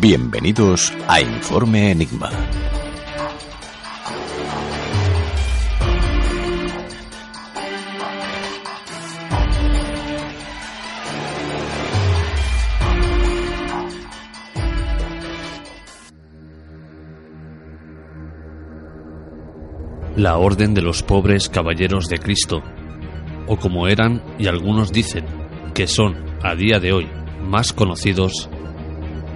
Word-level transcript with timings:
Bienvenidos 0.00 0.94
a 1.08 1.20
Informe 1.20 1.90
Enigma. 1.90 2.30
La 20.16 20.38
Orden 20.38 20.72
de 20.72 20.80
los 20.80 21.02
Pobres 21.02 21.50
Caballeros 21.50 22.06
de 22.06 22.18
Cristo, 22.18 22.62
o 23.46 23.58
como 23.58 23.86
eran 23.86 24.22
y 24.38 24.46
algunos 24.46 24.92
dicen 24.92 25.26
que 25.74 25.86
son 25.86 26.16
a 26.42 26.54
día 26.54 26.80
de 26.80 26.94
hoy 26.94 27.06
más 27.42 27.74
conocidos, 27.74 28.48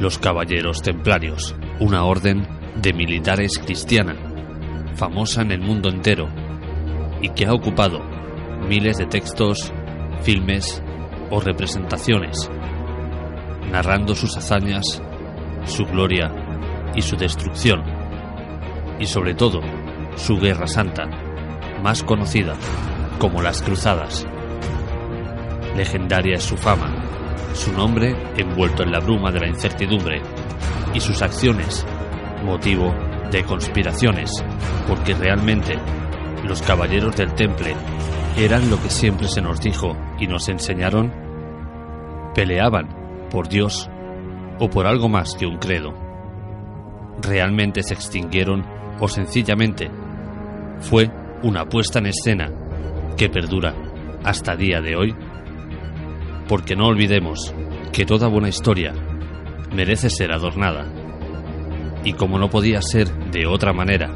los 0.00 0.18
Caballeros 0.18 0.80
Templarios, 0.80 1.54
una 1.78 2.04
orden 2.04 2.48
de 2.76 2.94
militares 2.94 3.58
cristiana, 3.58 4.16
famosa 4.94 5.42
en 5.42 5.52
el 5.52 5.60
mundo 5.60 5.90
entero 5.90 6.26
y 7.20 7.28
que 7.28 7.44
ha 7.44 7.52
ocupado 7.52 8.00
miles 8.66 8.96
de 8.96 9.04
textos, 9.04 9.70
filmes 10.22 10.82
o 11.30 11.40
representaciones, 11.40 12.50
narrando 13.70 14.14
sus 14.14 14.34
hazañas, 14.38 15.02
su 15.64 15.84
gloria 15.84 16.32
y 16.94 17.02
su 17.02 17.16
destrucción, 17.16 17.82
y 18.98 19.04
sobre 19.04 19.34
todo 19.34 19.60
su 20.16 20.38
Guerra 20.38 20.66
Santa, 20.66 21.10
más 21.82 22.02
conocida 22.02 22.56
como 23.18 23.42
las 23.42 23.60
Cruzadas. 23.60 24.26
Legendaria 25.76 26.36
es 26.36 26.42
su 26.42 26.56
fama, 26.56 27.19
su 27.60 27.72
nombre 27.74 28.16
envuelto 28.38 28.82
en 28.82 28.90
la 28.90 29.00
bruma 29.00 29.30
de 29.30 29.40
la 29.40 29.46
incertidumbre 29.46 30.22
y 30.94 31.00
sus 31.00 31.20
acciones 31.20 31.86
motivo 32.42 32.94
de 33.30 33.44
conspiraciones, 33.44 34.30
porque 34.88 35.14
realmente 35.14 35.78
los 36.42 36.62
caballeros 36.62 37.14
del 37.16 37.34
temple 37.34 37.76
eran 38.38 38.70
lo 38.70 38.80
que 38.82 38.88
siempre 38.88 39.28
se 39.28 39.42
nos 39.42 39.60
dijo 39.60 39.94
y 40.18 40.26
nos 40.26 40.48
enseñaron, 40.48 41.12
peleaban 42.34 43.28
por 43.30 43.48
Dios 43.48 43.90
o 44.58 44.70
por 44.70 44.86
algo 44.86 45.10
más 45.10 45.34
que 45.34 45.44
un 45.44 45.58
credo. 45.58 45.92
Realmente 47.20 47.82
se 47.82 47.92
extinguieron 47.92 48.64
o 48.98 49.06
sencillamente 49.06 49.90
fue 50.80 51.10
una 51.42 51.66
puesta 51.66 51.98
en 51.98 52.06
escena 52.06 52.50
que 53.18 53.28
perdura 53.28 53.74
hasta 54.24 54.56
día 54.56 54.80
de 54.80 54.96
hoy? 54.96 55.14
Porque 56.50 56.74
no 56.74 56.88
olvidemos 56.88 57.54
que 57.92 58.04
toda 58.04 58.26
buena 58.26 58.48
historia 58.48 58.92
merece 59.72 60.10
ser 60.10 60.32
adornada. 60.32 60.84
Y 62.02 62.14
como 62.14 62.40
no 62.40 62.50
podía 62.50 62.82
ser 62.82 63.08
de 63.30 63.46
otra 63.46 63.72
manera, 63.72 64.10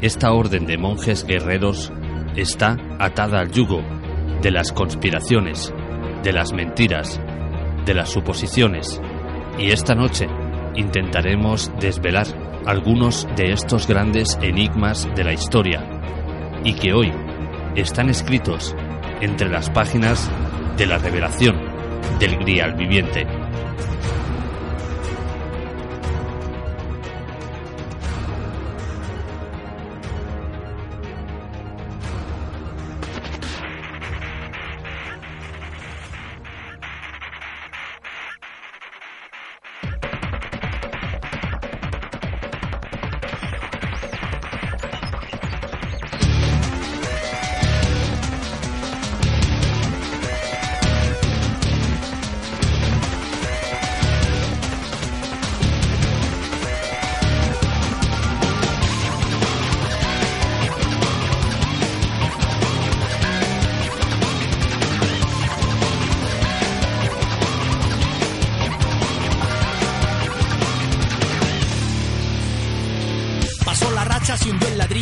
esta 0.00 0.30
orden 0.30 0.64
de 0.64 0.78
monjes 0.78 1.26
guerreros 1.26 1.92
está 2.36 2.76
atada 3.00 3.40
al 3.40 3.50
yugo 3.50 3.82
de 4.42 4.52
las 4.52 4.70
conspiraciones, 4.70 5.74
de 6.22 6.32
las 6.32 6.52
mentiras, 6.52 7.20
de 7.84 7.94
las 7.94 8.10
suposiciones. 8.10 9.02
Y 9.58 9.72
esta 9.72 9.96
noche 9.96 10.28
intentaremos 10.76 11.72
desvelar 11.80 12.28
algunos 12.64 13.26
de 13.34 13.50
estos 13.50 13.88
grandes 13.88 14.38
enigmas 14.40 15.08
de 15.16 15.24
la 15.24 15.32
historia 15.32 15.82
y 16.62 16.74
que 16.74 16.92
hoy 16.92 17.10
están 17.74 18.08
escritos 18.08 18.72
entre 19.20 19.50
las 19.50 19.68
páginas 19.68 20.30
de 20.76 20.86
la 20.86 20.98
revelación 20.98 21.71
del 22.22 22.36
Grial 22.36 22.72
viviente. 22.74 23.41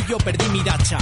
Ladrillo, 0.01 0.19
perdí 0.19 0.49
mi 0.51 0.63
dacha. 0.63 0.99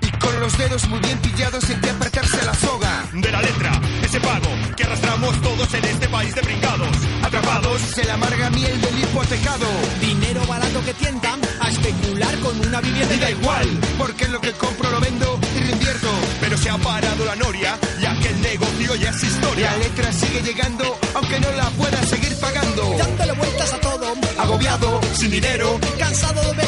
Y 0.00 0.10
con 0.18 0.40
los 0.40 0.56
dedos 0.58 0.88
muy 0.88 0.98
bien 1.00 1.18
pillados 1.18 1.64
sentí 1.64 1.88
apretarse 1.88 2.44
la 2.44 2.54
soga. 2.54 3.04
de 3.12 3.30
la 3.30 3.40
letra, 3.40 3.80
ese 4.02 4.20
pago 4.20 4.48
que 4.76 4.84
arrastramos 4.84 5.40
todos 5.42 5.72
en 5.74 5.84
este 5.84 6.08
país 6.08 6.34
de 6.34 6.40
brincados, 6.42 6.88
atrapados. 7.22 7.80
Se 7.80 8.04
la 8.04 8.14
amarga 8.14 8.50
miel 8.50 8.80
del 8.80 8.98
hipotecado. 8.98 9.66
Dinero 10.00 10.46
barato 10.46 10.84
que 10.84 10.94
tientan 10.94 11.40
a 11.60 11.70
especular 11.70 12.38
con 12.40 12.58
una 12.60 12.80
vivienda 12.80 13.14
Y 13.14 13.18
da 13.18 13.30
igual, 13.30 13.68
porque 13.98 14.28
lo 14.28 14.40
que 14.40 14.52
compro 14.52 14.90
lo 14.90 15.00
vendo 15.00 15.38
y 15.56 15.60
reinvierto. 15.60 16.10
Pero 16.40 16.56
se 16.58 16.70
ha 16.70 16.78
parado 16.78 17.24
la 17.24 17.36
noria, 17.36 17.78
ya 18.00 18.18
que 18.20 18.28
el 18.28 18.42
negocio 18.42 18.94
ya 18.96 19.10
es 19.10 19.22
historia. 19.22 19.72
La 19.72 19.78
letra 19.78 20.12
sigue 20.12 20.42
llegando, 20.42 20.98
aunque 21.14 21.40
no 21.40 21.50
la 21.52 21.70
pueda 21.70 22.02
seguir 22.04 22.34
pagando. 22.40 22.94
Dándole 22.98 23.32
vueltas 23.32 23.72
a 23.72 23.80
todo, 23.80 24.14
Agobiado, 24.38 25.00
Sin 25.14 25.30
dinero, 25.30 25.78
cansado 25.98 26.42
de 26.50 26.54
ver 26.54 26.63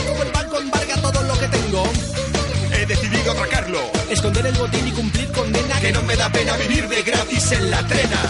el 4.49 4.55
botín 4.55 4.91
cumplir 4.93 5.31
condena 5.33 5.81
Que 5.81 5.93
no 5.93 6.03
me 6.03 6.17
da 6.17 6.31
pena 6.31 6.57
vivir 6.57 6.89
de 6.89 7.03
gratis 7.03 7.53
en 7.53 7.71
la 7.71 7.87
trena. 7.87 8.21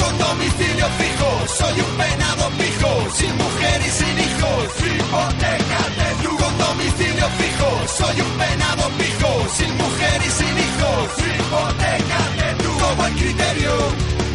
Con 0.00 0.18
domicilio 0.18 0.86
fijo, 1.00 1.28
soy 1.58 1.80
un 1.80 1.92
penado 2.00 2.50
fijo, 2.58 2.90
sin 3.18 3.36
mujer 3.36 3.78
y 3.86 3.90
sin 3.98 4.16
hijos, 4.26 4.64
hipoteca 4.86 5.80
de. 5.98 6.12
Con 6.42 6.58
domicilio 6.58 7.28
fijo, 7.40 7.68
soy 7.98 8.20
un 8.20 8.32
penado 8.38 8.90
fijo, 8.98 9.30
sin 9.56 9.76
mujer 9.76 10.18
y 10.26 10.30
sin 10.38 10.54
hijos, 10.66 11.06
hipoteca 11.28 12.20
de 12.38 12.64
luz. 12.64 12.78
Todo 12.78 13.06
el 13.06 13.14
criterio 13.14 13.72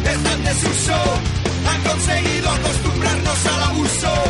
está 0.04 0.32
en 0.32 0.44
desuso, 0.44 0.98
han 1.70 1.82
conseguido 1.82 2.50
acostumbrarnos 2.50 3.46
al 3.46 3.62
abuso. 3.64 4.27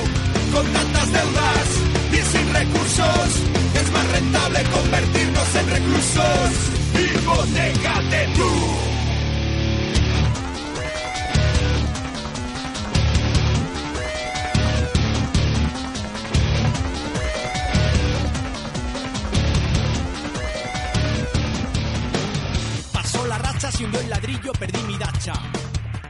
Perdí 24.59 24.83
mi 24.87 24.99
dacha. 24.99 25.35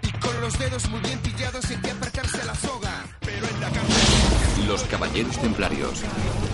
y 0.03 0.11
con 0.21 0.41
los 0.41 0.59
dedos 0.59 0.89
muy 0.91 1.01
bien 1.01 1.19
pillados 1.21 1.65
sentí 1.65 1.91
apretarse 1.91 2.45
la 2.45 2.55
soga. 2.55 3.05
Pero 3.21 3.47
en 3.47 3.61
la 3.61 3.71
cárcel 3.71 4.67
Los 4.67 4.83
Caballeros 4.85 5.39
Templarios. 5.39 6.03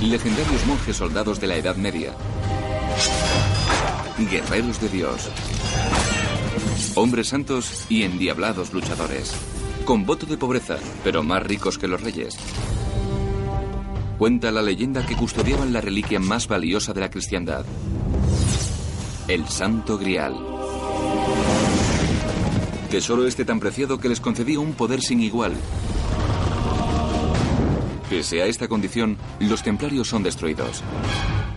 Legendarios 0.00 0.66
monjes 0.66 0.96
soldados 0.96 1.40
de 1.40 1.46
la 1.46 1.56
Edad 1.56 1.76
Media. 1.76 2.12
Guerreros 4.18 4.80
de 4.80 4.88
Dios. 4.88 5.28
Hombres 6.94 7.28
santos 7.28 7.86
y 7.88 8.02
endiablados 8.04 8.72
luchadores. 8.72 9.34
Con 9.84 10.06
voto 10.06 10.26
de 10.26 10.36
pobreza, 10.36 10.76
pero 11.02 11.22
más 11.22 11.42
ricos 11.42 11.78
que 11.78 11.88
los 11.88 12.00
reyes. 12.00 12.36
Cuenta 14.18 14.50
la 14.52 14.62
leyenda 14.62 15.04
que 15.04 15.16
custodiaban 15.16 15.72
la 15.72 15.80
reliquia 15.80 16.20
más 16.20 16.46
valiosa 16.46 16.92
de 16.92 17.00
la 17.00 17.10
cristiandad. 17.10 17.64
El 19.26 19.48
Santo 19.48 19.98
Grial. 19.98 20.53
Tesoro 22.94 23.26
este 23.26 23.44
tan 23.44 23.58
preciado 23.58 23.98
que 23.98 24.08
les 24.08 24.20
concedía 24.20 24.60
un 24.60 24.72
poder 24.72 25.00
sin 25.00 25.20
igual. 25.20 25.52
Pese 28.08 28.40
a 28.40 28.46
esta 28.46 28.68
condición, 28.68 29.18
los 29.40 29.64
templarios 29.64 30.06
son 30.06 30.22
destruidos. 30.22 30.84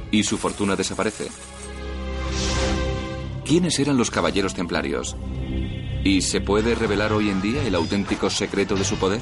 Y 0.10 0.24
su 0.24 0.40
fortuna 0.40 0.76
desaparece. 0.76 1.28
quiénes 3.46 3.78
eran 3.78 3.98
los 3.98 4.10
caballeros 4.10 4.56
templarios. 4.56 5.16
¿Y 6.04 6.24
se 6.24 6.42
puede 6.42 6.74
revelar 6.74 7.14
hoy 7.14 7.30
en 7.30 7.40
día 7.40 7.62
el 7.68 7.76
auténtico 7.76 8.32
secreto 8.32 8.76
de 8.76 8.84
su 8.84 8.96
poder? 8.96 9.22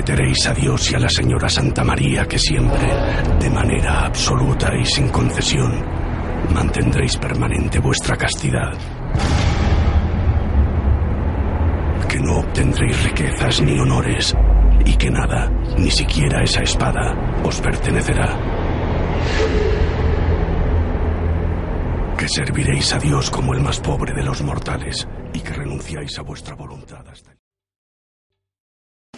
Prometeréis 0.00 0.46
a 0.46 0.54
Dios 0.54 0.90
y 0.90 0.94
a 0.94 0.98
la 0.98 1.10
señora 1.10 1.46
Santa 1.46 1.84
María 1.84 2.24
que 2.26 2.38
siempre, 2.38 2.88
de 3.38 3.50
manera 3.50 4.06
absoluta 4.06 4.74
y 4.74 4.86
sin 4.86 5.08
concesión, 5.10 5.84
mantendréis 6.54 7.18
permanente 7.18 7.78
vuestra 7.80 8.16
castidad. 8.16 8.72
Que 12.08 12.18
no 12.18 12.38
obtendréis 12.38 13.04
riquezas 13.04 13.60
ni 13.60 13.78
honores 13.78 14.34
y 14.86 14.96
que 14.96 15.10
nada, 15.10 15.50
ni 15.76 15.90
siquiera 15.90 16.42
esa 16.44 16.62
espada, 16.62 17.14
os 17.44 17.60
pertenecerá. 17.60 18.38
Que 22.16 22.26
serviréis 22.26 22.94
a 22.94 22.98
Dios 22.98 23.30
como 23.30 23.52
el 23.52 23.60
más 23.60 23.80
pobre 23.80 24.14
de 24.14 24.22
los 24.22 24.40
mortales 24.42 25.06
y 25.34 25.40
que 25.40 25.52
renunciáis 25.52 26.18
a 26.18 26.22
vuestra 26.22 26.54
voluntad 26.54 27.06
hasta. 27.06 27.39